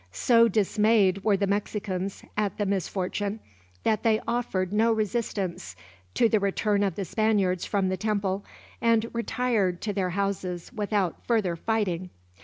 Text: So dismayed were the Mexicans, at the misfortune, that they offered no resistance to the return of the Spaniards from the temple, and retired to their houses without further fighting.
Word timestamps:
So 0.11 0.47
dismayed 0.47 1.23
were 1.23 1.37
the 1.37 1.45
Mexicans, 1.45 2.23
at 2.35 2.57
the 2.57 2.65
misfortune, 2.65 3.39
that 3.83 4.01
they 4.01 4.19
offered 4.27 4.73
no 4.73 4.91
resistance 4.91 5.75
to 6.15 6.27
the 6.27 6.39
return 6.39 6.81
of 6.81 6.95
the 6.95 7.05
Spaniards 7.05 7.65
from 7.65 7.89
the 7.89 7.97
temple, 7.97 8.43
and 8.81 9.05
retired 9.13 9.79
to 9.81 9.93
their 9.93 10.09
houses 10.09 10.71
without 10.73 11.23
further 11.27 11.55
fighting. 11.55 12.09